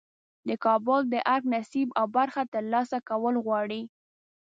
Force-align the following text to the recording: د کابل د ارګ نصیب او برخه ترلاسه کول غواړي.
د 0.47 0.49
کابل 0.65 0.99
د 1.13 1.15
ارګ 1.33 1.43
نصیب 1.53 1.87
او 1.99 2.05
برخه 2.17 2.41
ترلاسه 2.53 2.97
کول 3.09 3.35
غواړي. 3.45 3.81